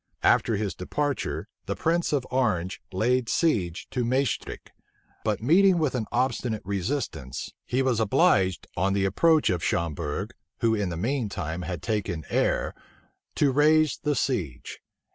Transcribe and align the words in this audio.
After 0.23 0.55
his 0.55 0.73
departure, 0.73 1.47
the 1.67 1.75
prince 1.75 2.11
of 2.11 2.25
Orange 2.31 2.81
laid 2.91 3.29
siege 3.29 3.87
to 3.91 4.03
Maestricht; 4.03 4.71
but 5.23 5.43
meeting 5.43 5.77
with 5.77 5.93
an 5.93 6.07
obstinate 6.11 6.63
resistance, 6.65 7.53
he 7.67 7.83
was 7.83 7.99
obliged, 7.99 8.65
on 8.75 8.93
the 8.93 9.05
approach 9.05 9.51
of 9.51 9.63
Schomberg, 9.63 10.31
who 10.61 10.73
in 10.73 10.89
the 10.89 10.97
mean 10.97 11.29
time 11.29 11.61
had 11.61 11.83
taken 11.83 12.25
Aire, 12.31 12.73
to 13.35 13.51
raise 13.51 13.99
the 13.99 14.15
siege. 14.15 14.79